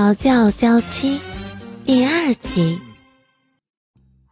[0.00, 1.20] 调教娇妻
[1.84, 2.80] 第二集。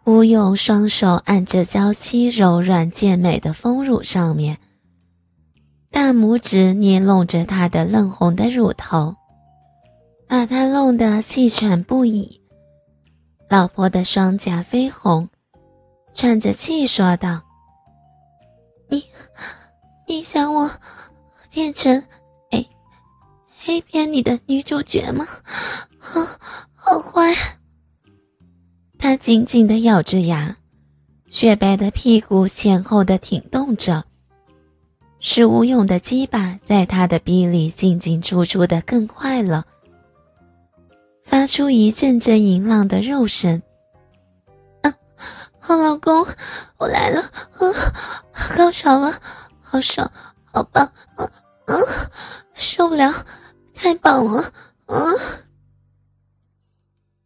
[0.06, 4.56] 吴勇双手按着娇妻柔软健美的丰乳上面，
[5.90, 9.14] 大拇指捏弄着她的嫩红的乳头，
[10.26, 12.40] 把她弄得气喘不已。
[13.50, 15.28] 老婆的双颊绯红，
[16.14, 17.42] 喘着气说道
[18.88, 19.04] ：“你，
[20.06, 20.70] 你想我
[21.50, 22.02] 变成？”
[23.68, 25.28] 黑片里的女主角吗？
[25.98, 26.26] 好，
[26.74, 27.34] 好坏！
[28.98, 30.56] 她紧紧的咬着牙，
[31.28, 34.02] 雪白的屁股前后的挺动着，
[35.20, 39.66] 使吴勇的鸡巴在她的逼里进进出出的更快了，
[41.22, 43.60] 发出一阵阵淫浪的肉声。
[44.80, 44.94] 啊，
[45.60, 46.26] 好老公，
[46.78, 47.20] 我来了！
[47.20, 47.68] 啊，
[48.56, 49.20] 高潮了，
[49.60, 50.10] 好爽，
[50.46, 50.90] 好棒！
[51.16, 51.30] 啊
[51.66, 51.76] 啊，
[52.54, 53.12] 受不了！
[53.80, 54.52] 太棒了！
[54.86, 54.96] 啊！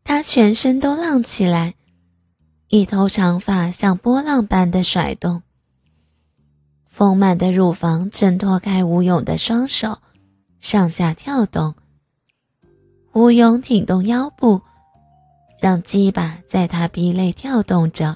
[0.04, 1.74] 他全身都浪起来，
[2.68, 5.42] 一头长发像波浪般的甩动。
[6.86, 9.98] 丰满的乳房挣脱开吴勇的双手，
[10.60, 11.74] 上下跳动。
[13.14, 14.60] 吴勇挺动腰部，
[15.58, 18.14] 让鸡巴在他鼻内跳动着，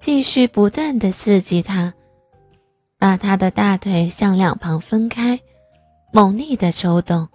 [0.00, 1.92] 继续不断的刺激他，
[2.98, 5.38] 把他的大腿向两旁分开。
[6.14, 7.26] 猛烈的抽动，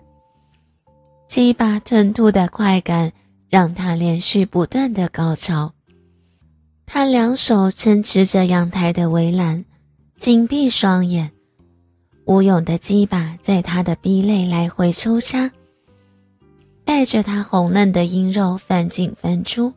[1.28, 3.12] 鸡巴吞吐的快感
[3.50, 5.74] 让他连续不断的高潮。
[6.86, 9.66] 他两手撑持着阳台的围栏，
[10.16, 11.32] 紧闭双眼。
[12.26, 15.50] 吴勇的鸡巴在他的逼内来回抽插，
[16.86, 19.74] 带着他红嫩的阴肉翻进翻出，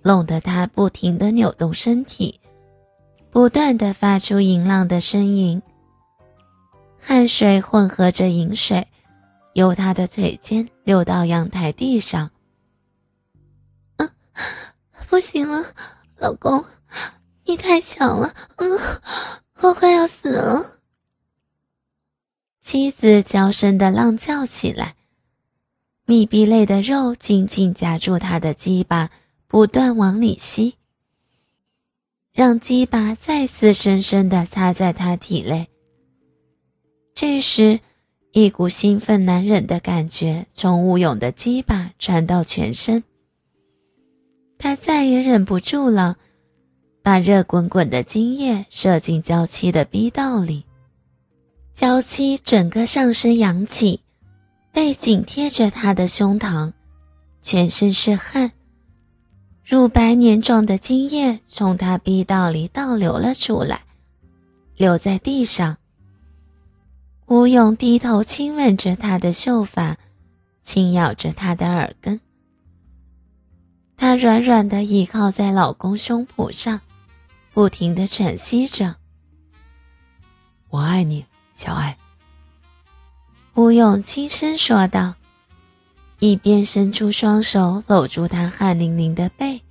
[0.00, 2.40] 弄得他不停的扭动身体，
[3.30, 5.60] 不断的发出淫浪的呻吟。
[7.06, 8.88] 汗水混合着饮水，
[9.52, 12.30] 由他的腿间流到阳台地上。
[13.98, 14.10] 嗯，
[15.10, 15.62] 不行了，
[16.16, 16.64] 老公，
[17.44, 18.78] 你太强了，嗯，
[19.60, 20.80] 我快要死了。
[22.62, 24.96] 妻子娇声的浪叫起来，
[26.06, 29.10] 密闭类的肉紧紧夹住他的鸡巴，
[29.46, 30.76] 不断往里吸，
[32.32, 35.68] 让鸡巴再次深深的插在他体内。
[37.14, 37.78] 这时，
[38.32, 43.04] 一股兴奋难忍的感觉从吴勇的鸡巴传到全身。
[44.58, 46.16] 他再也忍不住了，
[47.04, 50.64] 把热滚滚的精液射进娇妻的逼道里。
[51.72, 54.00] 娇妻整个上身扬起，
[54.72, 56.72] 背紧贴着他的胸膛，
[57.42, 58.50] 全身是汗，
[59.64, 63.82] 乳白黏状的精液从他逼道里倒流了出来，
[64.76, 65.76] 流在地上。
[67.26, 69.96] 吴勇低头亲吻着她的秀发，
[70.62, 72.20] 轻咬着她的耳根。
[73.96, 76.82] 她软软的倚靠在老公胸脯上，
[77.54, 78.96] 不停的喘息着
[80.68, 81.24] ：“我爱你，
[81.54, 81.96] 小爱。”
[83.54, 85.14] 吴勇轻声说道，
[86.18, 89.62] 一边伸出双手搂住她汗淋淋的背，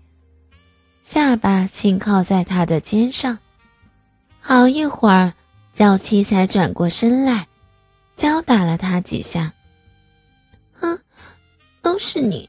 [1.03, 3.38] 下巴轻靠在她的肩上。
[4.40, 5.34] 好一会儿。
[5.73, 7.47] 娇妻才转过身来，
[8.16, 9.51] 娇打了他几下。
[10.73, 11.00] 哼，
[11.81, 12.47] 都是你，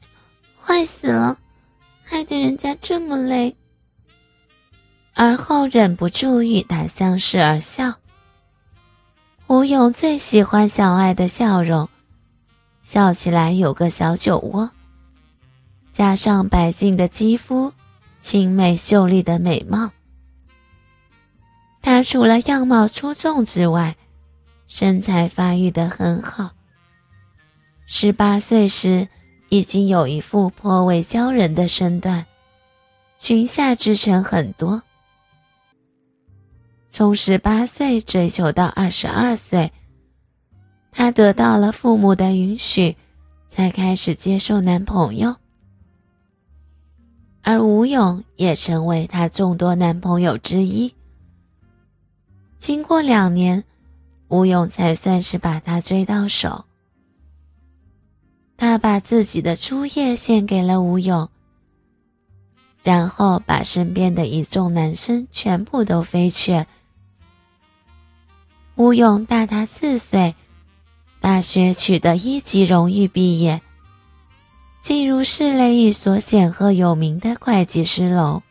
[0.61, 1.39] 坏死了，
[2.03, 3.55] 害得人家这么累。
[5.15, 7.95] 而后忍不住与他相视而笑。
[9.47, 11.89] 吴勇最喜欢小爱的笑容，
[12.83, 14.69] 笑起来有个小酒窝，
[15.91, 17.71] 加上白净的肌肤，
[18.19, 19.89] 清美秀丽的美貌。
[21.85, 23.95] 她除了样貌出众之外，
[24.65, 26.49] 身材发育的很好。
[27.85, 29.07] 十八岁时
[29.49, 32.25] 已经有一副颇为骄人的身段，
[33.19, 34.81] 裙下之臣很多。
[36.89, 39.71] 从十八岁追求到二十二岁，
[40.91, 42.97] 她得到了父母的允许，
[43.47, 45.35] 才开始接受男朋友。
[47.43, 50.94] 而吴勇也成为她众多男朋友之一。
[52.57, 53.63] 经过两年，
[54.27, 56.65] 吴勇才算是把她追到手。
[58.57, 61.29] 他把自己的初夜献给了吴勇，
[62.83, 66.65] 然后把身边的一众男生全部都飞去。
[68.75, 70.35] 吴勇大他四岁，
[71.19, 73.61] 大学取得一级荣誉毕业，
[74.81, 78.41] 进入市内一所显赫有名的会计师楼。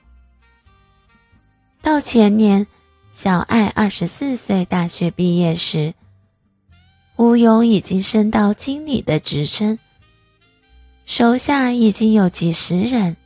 [1.81, 2.67] 到前年。
[3.15, 5.95] 小爱二十四岁，大学毕业时，
[7.15, 9.79] 吴勇已经升到经理的职称，
[11.05, 13.17] 手下已经有几十人。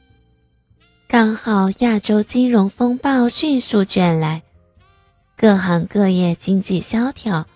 [1.09, 4.43] 刚好亚洲金融风暴迅速卷来，
[5.39, 7.47] 各行各业经济萧条，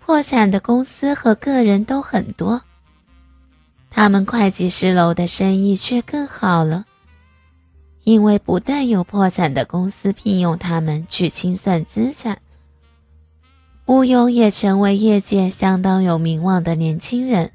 [0.00, 2.62] 破产的公司和个人都很多。
[3.90, 6.86] 他们会计师楼的生意却更好了，
[8.04, 12.40] 因为不断有破产的公司聘用他们去清算资产。
[13.86, 17.52] 吴勇也成为业界相当有名望的年轻人。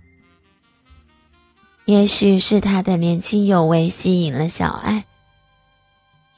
[1.86, 5.06] 也许是他的年轻有为吸引了小爱，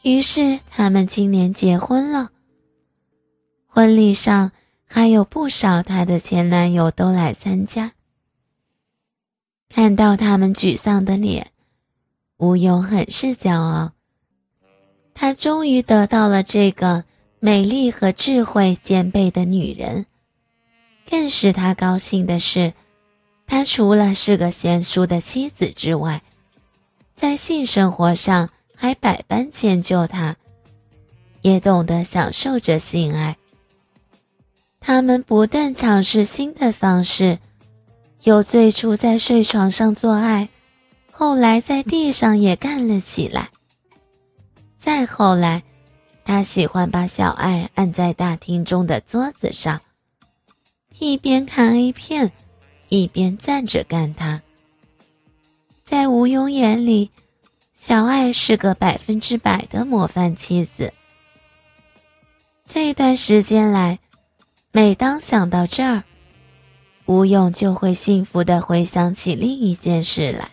[0.03, 2.29] 于是他们今年结婚了。
[3.65, 4.51] 婚礼上
[4.85, 7.93] 还有不少他的前男友都来参加。
[9.69, 11.51] 看到他们沮丧的脸，
[12.37, 13.93] 吴勇很是骄傲。
[15.21, 17.03] 他终于得到了这个
[17.41, 20.05] 美丽和智慧兼备的女人。
[21.09, 22.71] 更使他高兴的是，
[23.45, 26.21] 他除了是个贤淑的妻子之外，
[27.15, 30.37] 在性生活上还百般迁就他，
[31.41, 33.35] 也懂得享受着性爱。
[34.79, 37.39] 他们不断尝试新的方式。
[38.23, 40.47] 由最初在睡床上做爱，
[41.11, 43.49] 后来在地上也干了起来。
[44.79, 45.61] 再后来，
[46.23, 49.81] 他喜欢把小爱按在大厅中的桌子上，
[50.97, 52.31] 一边看 A 片，
[52.87, 54.41] 一边站着干他。
[55.83, 57.11] 在吴庸眼里，
[57.73, 60.93] 小爱是个百分之百的模范妻子。
[62.65, 63.99] 这段时间来，
[64.71, 66.03] 每当想到这儿，
[67.05, 70.51] 吴勇就会幸福地回想起另一件事来。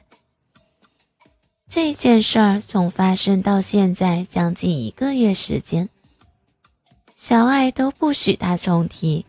[1.68, 5.88] 这件事儿从发生到现在将近一个月时间，
[7.14, 9.26] 小爱都不许他重提，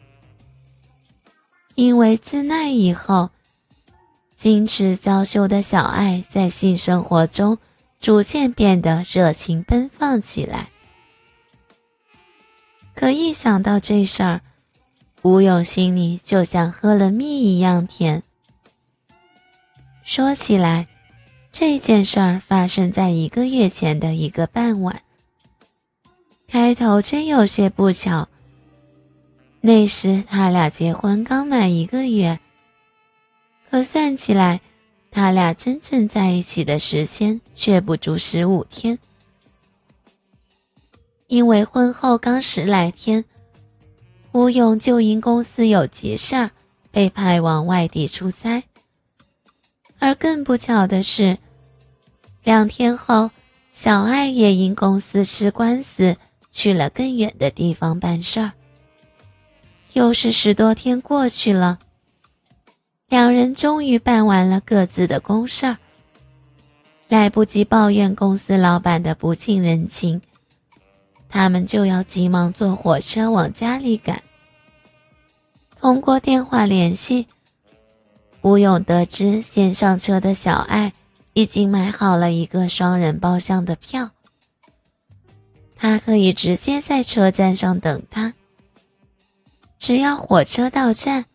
[1.75, 3.31] 因为自那以后，
[4.39, 7.57] 矜持娇羞的小爱在性生活中
[7.99, 10.69] 逐渐变得热情奔放起来。
[12.93, 14.41] 可一想到这事儿，
[15.23, 18.21] 吴勇心里就像喝了蜜一样甜。
[20.03, 20.87] 说起来，
[21.51, 25.01] 这件事儿发生在一个月前的一个傍晚。
[26.47, 28.29] 开头真有些不巧，
[29.61, 32.39] 那时他俩结婚刚满一个月，
[33.69, 34.61] 可算起来，
[35.11, 38.97] 他俩真正在一起的时间却不足十五天。
[41.27, 43.25] 因为婚后刚十来天。
[44.33, 46.51] 吴勇就因公司有急事儿，
[46.91, 48.63] 被派往外地出差。
[49.99, 51.37] 而更不巧的是，
[52.43, 53.31] 两天后，
[53.71, 56.15] 小爱也因公司吃官司，
[56.51, 58.51] 去了更远的地方办事儿。
[59.93, 61.79] 又是十多天过去了，
[63.09, 65.77] 两人终于办完了各自的公事儿，
[67.07, 70.21] 来不及抱怨公司老板的不近人情，
[71.27, 74.21] 他们就要急忙坐火车往家里赶。
[75.75, 77.27] 通过电话联系，
[78.41, 80.93] 吴勇得知先上车的小爱
[81.33, 84.11] 已经买好了一个双人包厢的票，
[85.75, 88.33] 他可以直接在车站上等他。
[89.77, 91.25] 只要火车到站，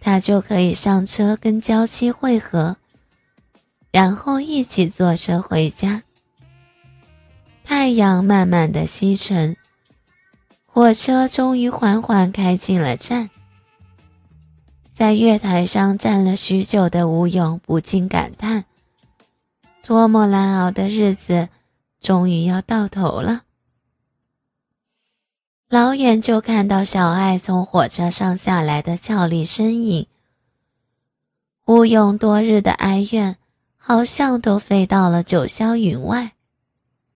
[0.00, 2.76] 他就可以上车跟娇妻会合，
[3.90, 6.02] 然后一起坐车回家。
[7.64, 9.56] 太阳慢慢的西沉，
[10.66, 13.30] 火车终于缓缓开进了站。
[15.00, 18.66] 在月台上站了许久的吴勇不禁感叹
[19.82, 21.48] ：“多么难熬的日子，
[21.98, 23.44] 终于要到头了。”
[25.70, 30.06] 老远就看到小爱从火车上下来的俏丽身影。
[31.64, 33.38] 吴勇多日的哀怨，
[33.78, 36.32] 好像都飞到了九霄云外。